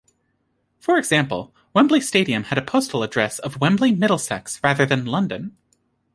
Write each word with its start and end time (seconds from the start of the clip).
For 0.79 0.97
example, 0.97 1.53
Wembley 1.75 2.01
Stadium 2.01 2.45
had 2.45 2.57
a 2.57 2.63
postal 2.63 3.03
address 3.03 3.37
of 3.37 3.59
"Wembley, 3.61 3.91
Middlesex" 3.91 4.59
rather 4.63 4.83
than 4.83 5.05
"London". 5.05 5.55